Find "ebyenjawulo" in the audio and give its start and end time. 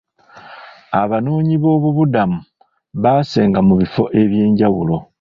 4.21-4.95